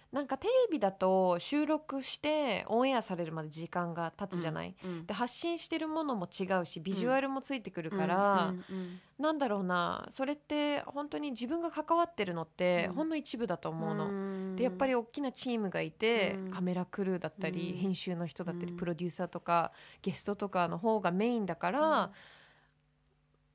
[0.10, 12.94] なんかテレビだと収録してオンエアされるまで時間が経つじゃない、うんで発信してるものも違うしビジュアルもついてくるから、うんうんなんだろうなそれって本当に自分が関わってるのってうん。
[12.94, 14.10] ほんの一部だと思うの。
[14.10, 14.56] うん。
[14.56, 16.52] でやっぱり大きなチームがいて、うん。
[16.52, 17.78] カメラクルーだったり、うん。
[17.80, 18.78] 編集の人だったり、うん。
[18.78, 19.72] プロデューサーとか
[20.04, 22.12] ゲストとかの方がメインだから、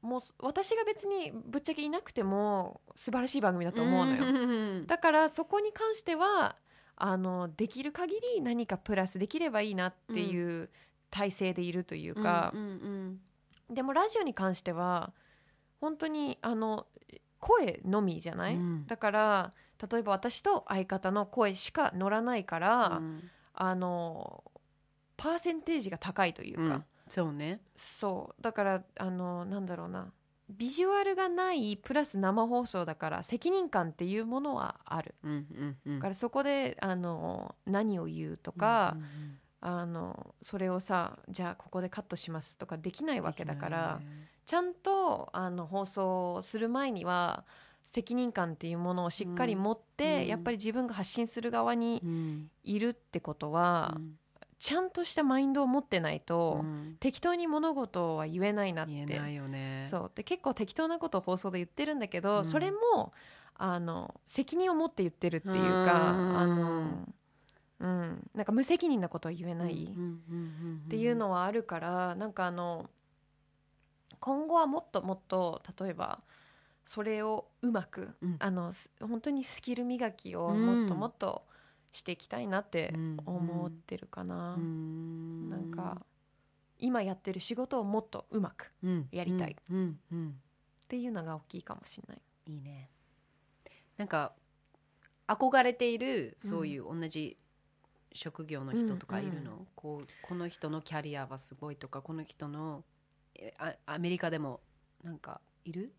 [0.03, 4.25] もう私が別にぶっちゃけいなくても素晴らしい番組だと思うのよ。
[4.25, 6.57] よだからそこに関しては
[6.97, 10.71] あのできる限り何かプラスできればいいなっていう
[11.11, 12.53] 体制でいるというか、
[13.71, 15.13] でもラジオに関しては
[15.81, 16.87] 本当にあの
[17.39, 18.87] 声のみじゃない、うん。
[18.87, 19.53] だから
[19.91, 23.31] 例えば私と相方の声しか乗らないから、うん。
[23.55, 24.43] あの
[25.17, 27.61] パーセンテージが高いというか、うんそうね。
[27.77, 28.43] そう。
[28.43, 30.11] だからあのなんだろうな。
[30.49, 35.15] ビジュアルがないプラス生放送だから責任感っていうものはある。
[35.23, 35.99] うんうんうん。
[35.99, 38.97] だからそこであの何を言うとか、
[39.61, 44.01] あのそれをさじゃあここでカットしますとかできないわけだから、
[44.47, 47.45] ちゃんとあの放送する前には
[47.85, 50.27] 責任感っていうものをしっかり持って、うん。
[50.29, 52.51] やっぱり自分が発信する側にうん。
[52.65, 54.19] いるってことは、うん
[54.63, 56.97] ちゃんとしたマインドを持ってないと、うん。
[57.01, 58.93] 適当に物事は言えないなって。
[58.93, 59.87] 言えないよね。
[59.89, 60.13] そう。
[60.15, 62.45] で結構適当なことを放送で言ってるんだけど、うん。
[62.45, 63.13] それも
[63.57, 66.39] あの責任を持って言ってるっていうか、うん。
[66.39, 67.09] あの
[67.81, 72.89] うん、なんか無責任なことは言えないっていうのはあるから、なんかあの
[74.21, 76.21] 今後はもっともっと例えば
[76.87, 78.37] それをうまく、うん。
[78.39, 80.65] あのす本当にスキル磨きをうん。
[80.65, 81.43] もっともっと
[81.93, 84.55] していきたいなってうん思ってるかな。
[84.55, 86.05] うんなんか
[86.79, 89.09] 今やってる仕事をもっとうまくうん。
[89.13, 89.53] やりたい。
[89.53, 89.57] っ
[90.89, 92.23] ていうのが大きいかもしれない。
[92.47, 92.91] いいね。
[93.97, 94.33] なんか
[95.29, 97.37] 憧れているそういう同じ
[98.13, 102.85] 職業の人とかいるの、うんこうこの人のキャリアはすごいとかこの人の
[103.87, 104.61] アメリカでも
[105.03, 105.93] なんかいる？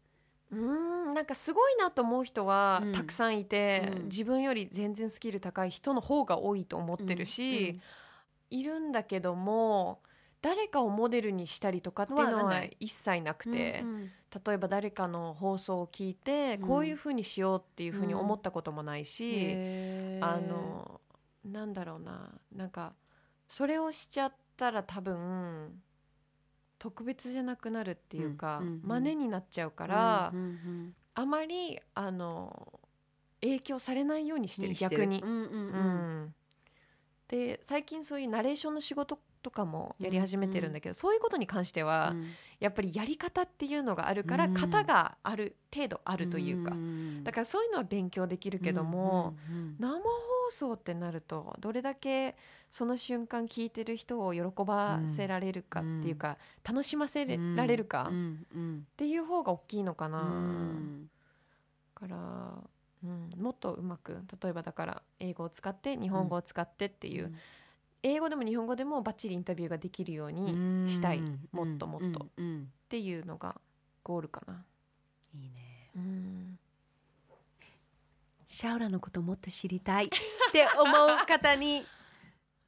[0.54, 2.92] うーんなんかすごいなと思う人はうん。
[2.92, 4.06] たくさんいて、うん。
[4.06, 7.80] 自分より全然スキル高い人の方が多いと思ってるし、
[8.50, 10.00] いるんだけども
[10.42, 14.12] 誰かをモデルにしたりとかっていうのは一切なくて、うんうん。
[14.46, 16.68] 例えば誰かの放送を聞いて、うん。
[16.68, 19.58] こういうふうにしようっていうふうに思ったこともないし、
[20.22, 21.02] あの
[21.46, 22.94] なんだろうななんか
[23.48, 25.82] それをしちゃったら多分
[26.84, 28.82] 特別じゃなくなるっていうか、うんうんうん。
[28.84, 32.80] 真似になっちゃうから、うんうんあまりあの
[33.40, 35.22] 影響されないようにしてる逆に。
[35.24, 36.36] うんうんううんん。
[37.30, 42.32] で最近そういうナレーションの仕事とかもやり始めてるんだけど、そういうことに関しては、うん。
[42.60, 44.54] やっぱりやり方っていうのがあるから、うん。
[44.54, 52.36] 型がある程度あるというか、んだからそういうのは勉強できるけども、うんうん生放送ってなるとどれだけ
[52.70, 58.46] その瞬間聞いてる人を喜ばせられるかっていうか、楽しませうんられるかっうん。
[58.54, 58.88] うん。
[58.98, 60.20] ていう方が大きいのかな。
[60.20, 61.10] うん。
[61.94, 62.18] から、
[63.04, 67.34] うん、もっとうまく例えばだから英語を使って日本語を使ってっていう、
[68.04, 72.26] 英語でも日本語でもバッチリインタビューができるようにしたい、うんもっともっと。
[72.26, 72.28] っ
[72.90, 73.56] ていうのが
[74.04, 74.66] ゴールかな。
[75.34, 75.90] いいね。
[75.96, 76.60] うん。
[78.46, 80.06] シャオラのこともっと知りたい。
[80.12, 81.86] って思う方に。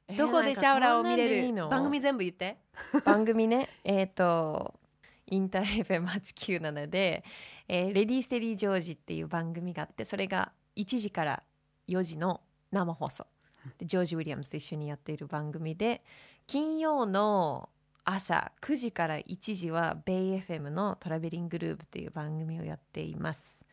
[0.16, 2.58] どこでシャオラを見れる、番組全部言って。
[3.04, 3.68] 番組ね。
[3.84, 4.80] えっ、と
[5.26, 7.24] インター FM897 で、
[7.68, 11.42] えー Ready Steady George っていう番組があってそれが1時から
[11.88, 13.24] 4時の生放送。
[13.24, 13.35] で
[13.82, 16.02] ジョージ・ウィリアムスと一緒にやっている番組で
[16.46, 17.68] 金曜の
[18.04, 23.64] 朝9時から1時はベイ FM の Traveling Groove っていう番組をやっています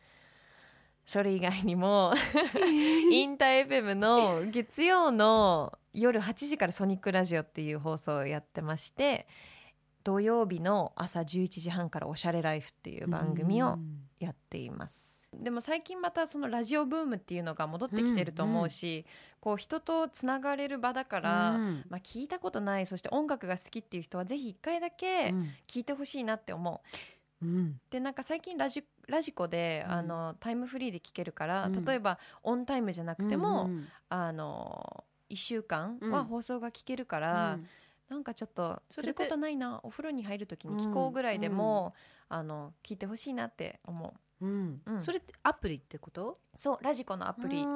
[1.06, 2.14] それ以外にも
[3.12, 9.28] インター FM の月曜の夜8時から Sonic Radio っていう放送をやってまして
[10.02, 13.78] 土曜日の朝11時半からおしゃれライフっていう番組を
[14.18, 15.13] やっています。
[15.40, 19.04] でも最近またそのラジオブームっていうのが戻ってきてると思うし、
[19.40, 21.84] こう人とつながれる場だから、うん。
[21.88, 25.50] まあ、聞いたことないそして音楽が好きっていう人はぜひ一回だけうん。
[25.66, 26.82] 聞いてほしいなって思
[27.42, 27.44] う。
[27.44, 27.80] うん。
[27.90, 29.92] でなんか最近ラジラジコで、うん。
[29.92, 31.84] あのタイムフリーで聞けるから、うん。
[31.84, 36.10] 例えばオンタイムじゃなくても、うんあの1週間うん。
[36.10, 37.66] は放送が聞けるかうら、ん。
[38.08, 41.94] なんかちょっとすることないなお風呂に入る時に聞こうぐらいでも、
[42.28, 44.82] あの聞いてほしいなって思ううん。
[44.86, 46.38] うんそれってアプリってこと？
[46.54, 47.56] そうラジコのアプリ。
[47.58, 47.66] リ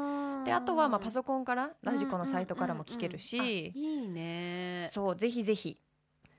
[0.45, 4.91] であとはまあパコソコンからラジコのサイトからも聞けるし、いいね。
[4.93, 5.79] そうぜひぜひ。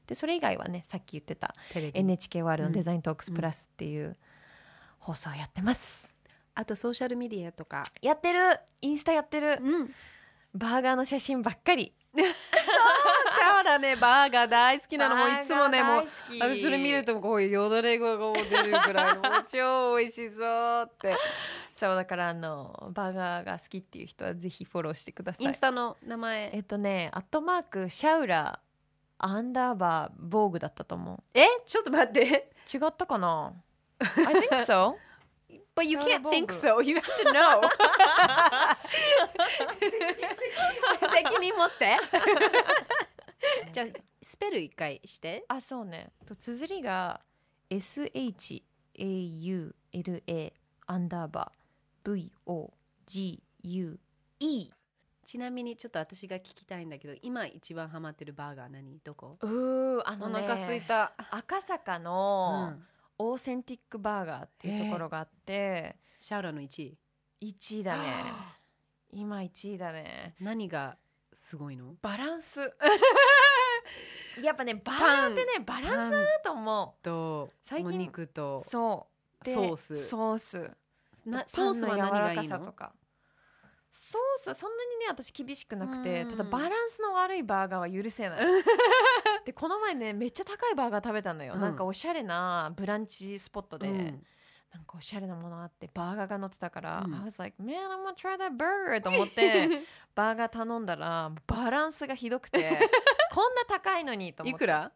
[0.07, 1.99] でそれ以外はねさっき言ってたテレビ。
[1.99, 4.17] NHK ワールドデザイントークスプラスっていう
[4.97, 6.15] 放送やってます、
[6.55, 7.83] あとソーシャルメディアとか。
[8.01, 8.39] やってる。
[8.81, 9.59] インスタやってる。
[9.61, 9.93] うん。
[10.53, 11.93] バーガーの写真ばっかり。
[12.15, 12.23] シ
[13.31, 16.03] ャオラねバーガー大好きなのもういつもねもう
[16.39, 18.23] 私それ見るとこういうよだれが出
[18.63, 20.43] るぐらいもう超美味しそ
[20.81, 21.15] うって。
[21.75, 25.45] そうだからあのバーガーが好きっていう人はぜひフォローしてください。
[25.45, 26.49] インスタの名前？
[26.53, 28.59] えっとねアットマークシャウラ
[29.17, 31.23] アンダーバーボーグだったと思う。
[31.33, 31.45] え？
[31.65, 32.51] ちょっと待って。
[32.73, 33.53] 違ったかな
[33.99, 34.95] ？I think so.
[35.75, 36.81] But you can't think so.
[36.83, 37.61] You have to know.
[41.15, 41.97] 責任持って
[43.71, 43.87] じゃあ
[44.21, 45.45] スペル一回して。
[45.47, 46.11] あそうね。
[46.25, 47.21] と綴りが
[47.69, 48.63] SHAULA
[50.87, 52.29] アンダーバー
[53.63, 53.99] VOGUE
[55.23, 58.99] ちなみにちょっと私が聞きたいんだけど今一番ハマってるバーガー何？
[59.03, 59.37] どこ？
[59.41, 62.87] うーあのねお腹すいた、赤坂うのん、
[63.19, 65.97] オーセンティックバーガーっていうところがあって。
[66.17, 66.97] シャオラの1位。
[67.41, 68.23] 1位だね。
[69.11, 70.35] 今1位だね。
[70.39, 70.97] 何が
[71.49, 71.95] すごいの？
[72.03, 72.59] バランス。
[74.43, 79.07] やっぱねバーガーってねバランスだと思と最近お肉とうそ
[79.41, 79.43] う。
[79.43, 79.97] でソース。
[79.97, 80.77] ソース。
[81.25, 82.59] なソースは何がいいの？
[82.59, 82.93] のとか。
[83.91, 86.29] ソースはそんなにね私厳しくなくてうん。
[86.29, 88.45] ただバランスの悪いバーガーは許せない。
[89.43, 91.61] でこの前ねめっちゃ高いバーガー食べたのよ、うん。
[91.61, 94.23] なんかおしゃれなブランチスポットで、うん
[94.73, 97.13] なんかおしゃれなものあってバーガーが乗ってたから、うん。
[97.15, 99.01] I was like man I'm gonna try that burger.
[99.01, 99.67] と思って
[100.13, 102.89] バーガー頼んだらバランスがひどくて
[103.33, 104.55] こんな高いのにと思って。
[104.55, 104.91] いくら？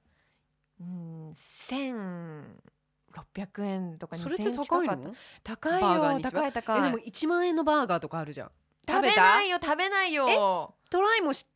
[0.79, 5.15] うん1600円とかそれって2000円高いの？
[5.43, 6.79] 高いよ高い高い。
[6.79, 8.51] えでも1万円のバーガーとかあるじゃん。
[8.87, 10.75] 食べないよ食べないよ。
[10.89, 11.47] トライもし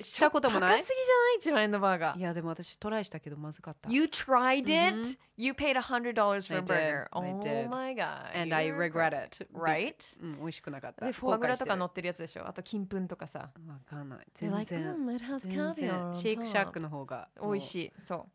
[0.00, 0.78] ししたこともない？
[0.78, 5.18] 高すぎじゃない？1万円のバーガーいやでも私トライしたけどまずかった You tried it?、Mhm.
[5.36, 6.64] You paid $100 for a I did.
[6.66, 7.08] burger.
[7.12, 8.30] Oh my god.
[8.34, 9.94] and I regret it Right?
[10.20, 12.46] うん美味しくなかったで、フォアグラとか乗後ってるやつでしょ？
[12.46, 13.50] あと金粉とかさ。
[13.66, 17.92] わかんない They're 全 like, 然 mm, it has 全 caviar シェイクシャック.の方が美味しい。
[18.02, 18.26] そう。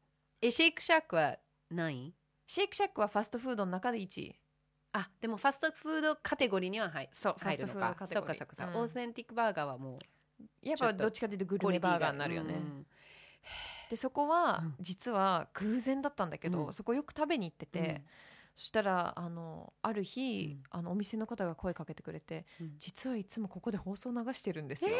[0.42, 1.38] えシェイクシャックは
[1.72, 2.14] 何？
[2.48, 4.36] シェイクシャックはファストフードの中で1位。
[4.96, 8.22] あでもファストフードカテゴリーには入そう、ファストフードカテゴリー。
[8.22, 10.00] そうかそうかそうか、うんオーセンティックバーガーはもう
[10.64, 12.12] やっぱどっちかというとグルメバーガー。
[12.12, 12.54] になるよね。
[12.54, 12.86] うん。
[13.90, 14.76] で、そこはうん。
[14.80, 16.74] 実は偶然だったんだけど、うん。
[16.74, 18.02] そこよく食べに行ってて、うん。
[18.58, 20.80] そしたらあのある日、うん。
[20.80, 22.76] あのお店の方が声かけてくれて、うん。
[22.80, 24.92] 実はいつもここで放送流してるんですよ。
[24.96, 25.00] え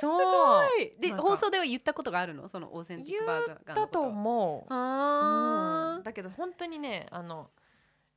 [0.00, 0.20] そう。
[0.20, 1.00] はい。
[1.00, 2.48] で放送では言ったことがあるの？
[2.48, 4.00] そのオーセンティックバーガーのだこと。
[4.00, 4.72] 思う。
[4.74, 5.94] あ。
[5.98, 6.02] うん。
[6.02, 7.50] だけど本当にねあの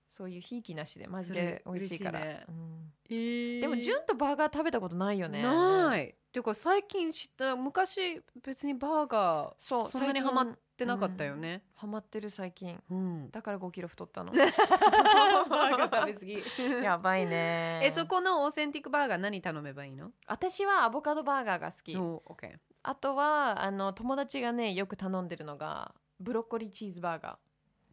[0.10, 2.19] そういうひいきなしでマジで美味しいから。
[2.19, 2.91] ねうん。
[3.08, 3.62] ー。
[3.62, 5.43] でも純とバーガー食べたことないよね。
[5.43, 12.80] ないっていうか最近知った昔別にバーガーそうそんなにハマっ最てなかったよね、近ハマってる最近。
[12.89, 13.32] うん。
[13.32, 14.32] だから5キロ太ったの。
[14.32, 16.82] バーガー食べ過ぎ。
[16.86, 17.82] やばいね。
[17.84, 20.12] えそこのオーセンティックバーガー何頼めばいいの？
[20.28, 21.98] 私はアボカドバーガーが好き。
[21.98, 27.39] お OK あとはあの友達がねよく頼んでるのがブロッコリーチーズバーガ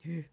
[0.05, 0.29] ー。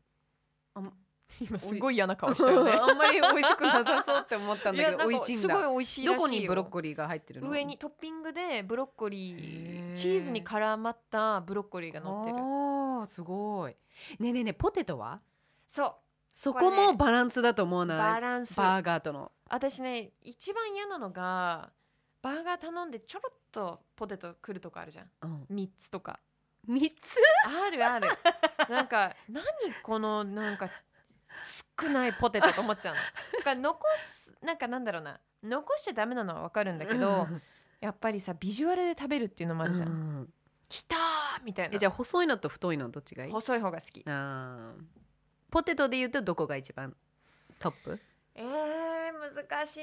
[0.76, 0.94] あん
[1.42, 2.72] 今すごい嫌な顔したよね。
[2.80, 5.42] あんまり美味しくなさそうって思ったんだけど美味しいんだ。
[5.42, 6.14] すごい美味しいらしいよ。
[6.14, 7.50] どこにブロッコリーが入ってるの？
[7.50, 9.94] 上にトッピングでブロッコリへー。
[9.94, 12.38] ーチーズに絡まったブロッコリーが乗ってる。
[12.38, 13.76] あーすごい。
[14.20, 15.20] ねえねえねえポテトは？
[15.68, 15.96] そう。
[16.30, 18.22] そこもバランスだと思わバない？
[18.22, 18.56] ランス。
[18.56, 19.32] バーガーとの。
[19.50, 21.72] 私ね一番嫌なのが
[22.22, 25.10] バーガー頼んでちょろっとポテト来るとこあるじゃん。
[25.22, 25.48] うん。
[25.52, 26.20] 3つとか。
[26.68, 27.18] 3つ？
[27.66, 28.08] あるある。
[28.70, 29.44] なんか何
[29.84, 30.70] このなんか
[31.44, 33.02] 少ないポテトと思っちゃうの。
[33.40, 35.20] だから残すなんかなんだろうな。
[35.44, 37.28] 残しちゃダメなのは分かるんだけど
[37.82, 40.30] やっぱりさビジュアルで食べるっていうのもあるじゃん、うん。
[40.70, 41.76] きたーみたいな。
[41.76, 43.32] えじゃあ細いのと太いのどっちがいい？
[43.32, 44.04] 細い方が好き。
[44.08, 44.84] あー。
[45.52, 46.96] ポテトで言うとどこが一番
[47.60, 48.00] トップ？
[48.36, 49.78] えー、難し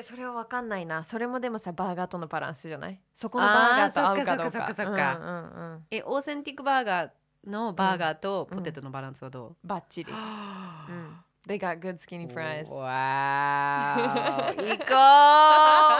[0.00, 0.02] い。
[0.02, 1.04] それは分かんないな。
[1.04, 3.00] それもでもさバーガーとのバランスじゃない？
[3.14, 4.44] そこのバーガーと合うかどうか。
[4.44, 5.86] あーそっかそっかそっかうんうんうん。
[5.90, 7.10] えオーセンティックバーガー
[7.46, 11.16] のバーガーとポテトのバランスはどう、バッチリ、うん、
[11.46, 12.68] They got good skinny fries.
[12.68, 14.94] わー行こ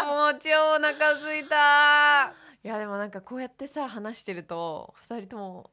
[0.05, 2.31] うもう超お腹すいた。
[2.65, 5.71] いやでもなんかこうやってさ話してると2人とも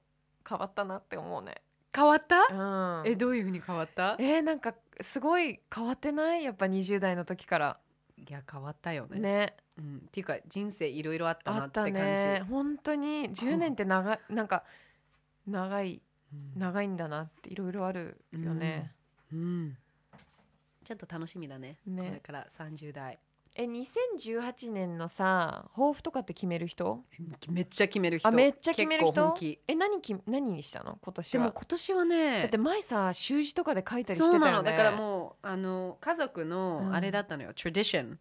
[0.47, 1.55] 変わったなって思うね。
[1.95, 2.35] 変わった？
[2.51, 3.07] うん。
[3.07, 4.15] えどういうふうに変わった？
[4.19, 6.43] えーなんかすごい変わってない？
[6.43, 7.77] やっぱ20代の時から。
[8.15, 9.19] いや変わったよね。
[9.19, 9.57] ね。
[9.77, 12.45] うん、っていうか人生いろいろあったなあって感じ、ね。
[12.47, 13.31] 本当に。
[13.33, 14.63] 10年って長いなんか
[15.47, 16.01] 長い
[16.33, 16.59] うん。
[16.59, 18.91] 長いんだなっていろいろあるよね、
[19.31, 19.77] うん、
[20.83, 21.77] ちょっと楽しみだね。
[21.85, 22.01] ね。
[22.07, 23.19] これから30代。
[23.55, 27.03] え2018年のさ抱負とかって決める人？
[27.49, 28.27] めっちゃ決める人。
[28.27, 29.59] あめっちゃ決める結構人本気。
[29.67, 30.97] え何き何にしたの？
[30.99, 34.51] 今年ではも今年はだねって前さ習字とかで書いたりしてそうたよね。
[34.53, 34.63] なの。
[34.63, 36.49] だからもうあの家族うん。
[36.49, 38.17] のあれだったのよ、トラディション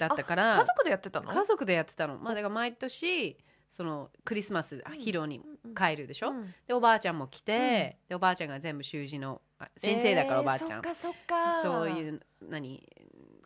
[0.00, 1.30] だったか家ら族でやってたの？
[1.30, 2.18] 家族でやってたの。
[2.18, 3.36] まあだから毎年
[3.68, 4.98] そのクリスマスあうん。
[4.98, 6.54] ヒロにうん帰るでしょ、うん。
[6.66, 11.62] でおばあちゃんも来て、でおばあちゃんが全部習字のあ先生だからおばあちゃん、えーそっかそっか。
[11.62, 12.88] そういう何？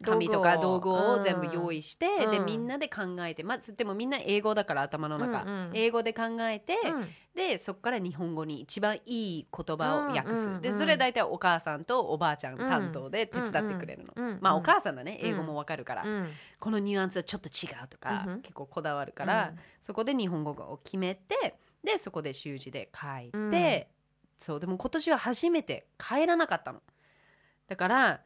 [0.04, 1.20] 紙とか道具を。
[1.22, 2.46] 全部用意して、でうん。
[2.46, 7.08] みんなで考えてまずでもみんな英語だから頭の中、うんうん英語で考えて、うん。
[7.34, 16.28] でそこから日本語に一番いい言葉を訳す、うんうんうんでそれ大体お母さんとおばあちゃん担当で手伝ってくれるの、うんうんまあお母さんだね英語もわかるから、うん。
[16.58, 19.58] このニュアンスはちょっと違うとか、結構こだわるから、うん。
[19.80, 23.84] そこで日本語を決めてでそこで習字で書いて、うん。
[24.38, 26.80] そうでも今年は初めて帰らなかったの。
[27.68, 28.20] だから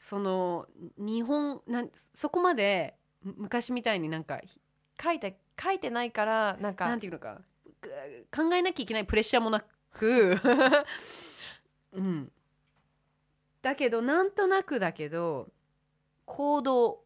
[0.00, 4.40] その日本なんそこまでむ昔みたいになんか
[5.00, 7.42] 書いて書いてないからなんかなんていうのか
[7.82, 7.90] く
[8.34, 10.40] 考えなきゃいけないプレッシャーもなく
[11.92, 12.32] うん。
[13.60, 15.48] だけどなんとなくだけど
[16.24, 17.04] 行動、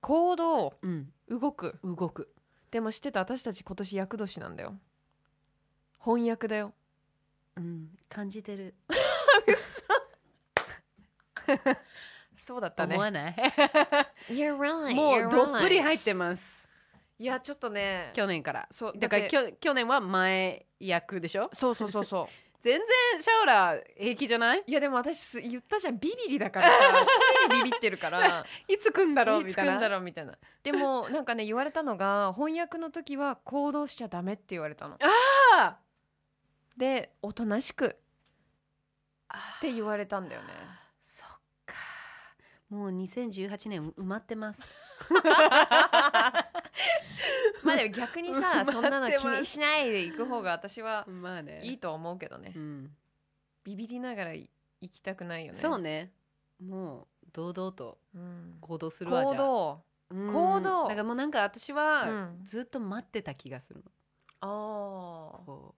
[0.00, 0.74] 行動？
[0.82, 1.78] うん、動く？
[1.84, 2.34] 動く。
[2.72, 4.74] でも知ってた私たち今年厄年なんだよ。
[6.04, 6.74] 翻訳だよ。
[7.54, 8.74] うん、感じてる、
[12.42, 12.94] そうだったね。
[12.94, 13.34] 思わない
[14.28, 16.68] ？You're right もうどっぷり入ってます。
[17.18, 18.66] いやちょっとね去年から。
[18.70, 21.50] そうだからきょ去年は前役でしょ？
[21.52, 22.26] そうそうそうそう。
[22.62, 24.62] 全然シャオラ平気じゃない？
[24.66, 26.74] いやでも私す言ったじゃんビビリだからさ
[27.48, 28.44] 常にビビってるから。
[28.68, 29.42] いつ来んだろう？
[29.42, 29.88] いつ来んだみたいな。
[29.90, 30.34] ろうみたいな。
[30.62, 34.96] でもなんかね言われたのが翻訳の時は行動しちゃダメって言われたの。
[35.54, 35.78] あ
[36.76, 37.98] でおとなしく
[39.28, 40.48] あって言われたんだよね
[42.72, 44.62] もう2018年埋まってます。
[47.62, 51.60] まあでも逆にさそんなの気にしないで行く方が私はまあね。
[51.62, 52.54] いいとは思うけどね。
[52.56, 52.96] うん、
[53.62, 54.48] ビビりながらい
[54.80, 55.58] 行きたくないよね。
[55.58, 56.14] そうね。
[56.64, 58.56] もう堂々とうん。
[58.62, 59.40] 行動するわじゃあ。
[59.42, 59.84] 行動。
[60.08, 60.32] うん。
[60.32, 60.82] 行動。
[60.84, 62.38] だからもうなんか私うはん。
[62.42, 63.90] ずっと待ってた気がするの、
[64.40, 65.72] ああ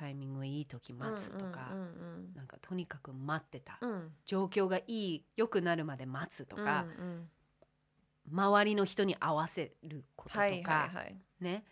[0.00, 3.90] タイミングがいい時待つとか、うんなんかとにかく待ってた、うん。
[3.90, 7.28] うん状況がいい良くなるまで待つとか、うんうん。
[8.32, 11.16] 周りの人に合わせることとか、はいはいはい。
[11.40, 11.64] ね。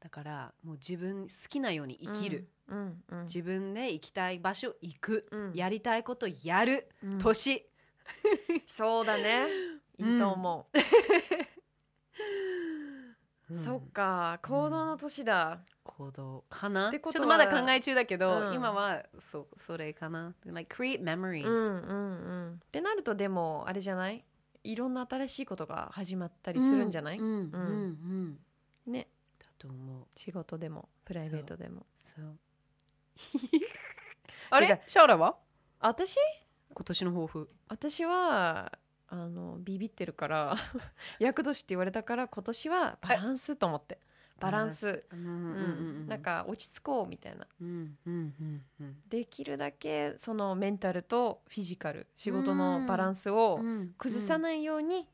[0.00, 5.52] だからもう自分好きなように生きる、うんうん自分で行きたい場所行く、うん。
[5.54, 7.18] やりたいことやる、うん。
[7.18, 7.66] 年。
[8.66, 9.46] そうだね。
[9.98, 10.78] いいと思う、
[13.54, 16.88] そっか行動の年だ、行動かな？
[16.88, 18.54] ってことはちょっとまだ考え中だけど、うん。
[18.54, 22.52] 今はそうそれかな？Like create memories、うんうんうん。
[22.54, 24.24] ってなるとでもあれじゃない？
[24.64, 27.24] いろんな新しいことが始まったりするんじゃない、うん。
[27.26, 28.38] うん。
[28.86, 28.92] うん。
[28.92, 29.08] ね。
[29.38, 30.06] だと思う。
[30.16, 31.84] 仕事でもプライベートでも。
[32.16, 32.38] そう。
[34.50, 34.82] あれ？
[34.86, 35.36] シャオラは？
[35.80, 36.16] 私
[36.72, 37.50] 今年の抱負。
[37.68, 38.72] 私は
[39.12, 40.56] あのビビってるから
[41.20, 44.00] 厄年って言われたから今年はバランスと思って。
[44.40, 47.46] バランス、うんなんか落ち着こうみたいな。
[47.60, 48.64] うんうん
[49.06, 53.94] できるだけそのメンタルとフィジカル仕事のバランスをうん。
[53.98, 55.06] 崩さないように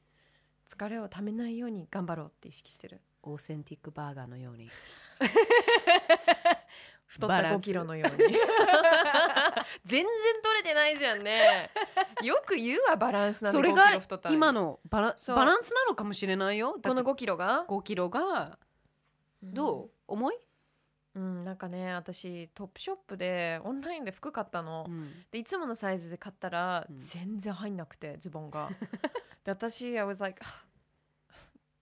[0.67, 3.01] 疲れをためないように頑張ろうって意識してる。
[3.25, 4.71] オーセンティックバーガーのように
[7.09, 8.19] 太った5バランスキロのように
[9.85, 10.07] 全然
[10.43, 11.71] 取れてないじゃんね。
[12.23, 16.73] よく言うわバランスなんて5キそれが今のバラバランスなのかもしれないよ。
[16.75, 18.59] このだって5キロが？5キロが？
[19.43, 19.91] どう？
[20.07, 20.39] 重い、
[21.15, 25.11] うん、なんかね私トップショップでオンラインで服買ったの、うん。
[25.31, 26.99] でいつものサイズで買ったらうん。
[26.99, 28.69] 全然入んなくてズボンが。
[29.45, 30.45] で私 I was like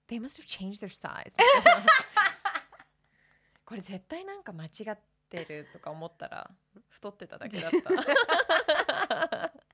[0.09, 1.33] they must have changed their size.
[3.65, 6.51] これ絶対なんか間違ってるとか思ったら
[6.89, 9.53] 太ってただけだった。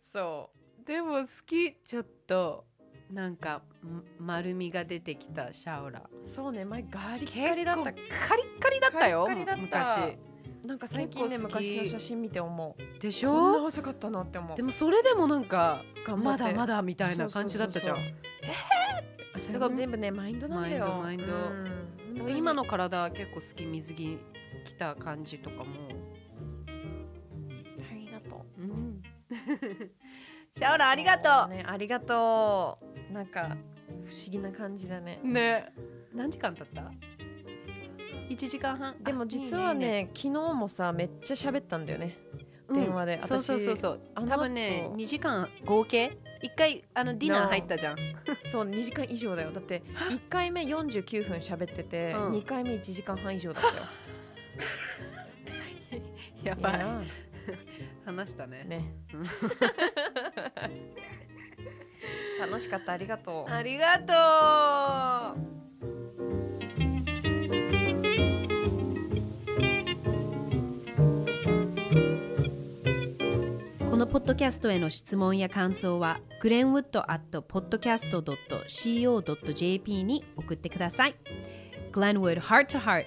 [0.00, 0.84] そう。
[0.86, 1.74] でも好き。
[1.84, 2.66] ちょっと
[3.10, 6.02] なんかん丸みが出てきたシャオラ。
[6.26, 7.84] そうね前ガリッガリだった。
[7.84, 10.16] カリッカリだったよ昔。
[10.64, 13.00] なんか最近ね昔の写真見て思う。
[13.00, 14.56] でしこんなょ細かったなって思う。
[14.56, 15.82] でもそれでもなんか
[16.16, 17.96] まだまだみたいな感じだったじゃん。
[17.96, 18.14] そうそう
[19.34, 21.00] あそれが全部ねマインドなんだよ。
[21.02, 21.34] マインドマインド。
[21.34, 21.69] うん
[22.28, 24.18] 今の体結構好き水着
[24.64, 25.64] 着た感じとかも、
[27.90, 28.62] ありがとう。
[28.62, 29.02] うん、
[30.52, 31.50] シャオラありがとう。
[31.50, 32.78] ね、ありがと
[33.10, 33.12] う。
[33.12, 33.56] なんか
[34.04, 35.20] 不思議な感じだね。
[35.22, 35.72] ね。
[36.12, 36.90] 何時間経った
[38.28, 39.02] ？1時間半？
[39.02, 42.16] でも実はねあ昨日もさめっちゃ喋ったんだよね。
[42.72, 43.14] 電話で。
[43.14, 43.76] うんそうそうそう。
[43.76, 46.18] そう多分ね2時間合計？
[46.42, 47.98] 1回あのディナー入ったじゃん。
[48.50, 49.52] そう2時間以上だよ。
[49.52, 52.32] だって1回目49分喋ってて、うん。
[52.32, 53.74] 2回目1時間半以上だったよ。
[56.44, 56.62] やい。
[56.62, 57.02] や
[58.04, 58.64] 話したね。
[58.64, 58.92] ね。
[59.12, 59.24] うん。
[62.40, 62.92] 楽しかった。
[62.92, 63.52] ありがとう。
[63.52, 64.14] ありがと
[65.38, 65.69] う
[73.90, 81.16] このポッドキャストへの質問や感想はグレンウッド at podcast.co.jp に送ってください
[81.92, 83.06] Glenwood Heart to Heart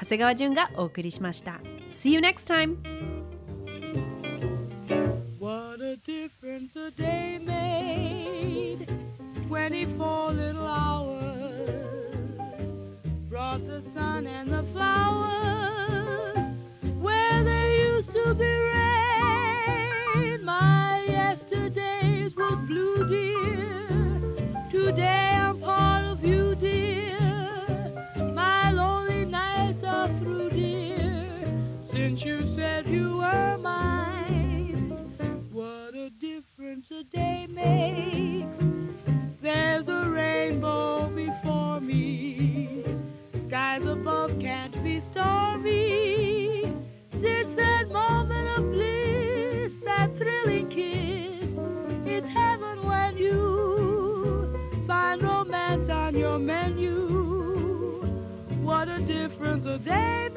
[0.00, 1.60] 長谷川淳がお送りしました
[1.92, 2.78] See you next time!
[5.38, 8.88] What a difference a day made.
[9.48, 11.68] 24 little hours
[13.28, 15.59] brought the sun and the flowers
[59.84, 60.29] They.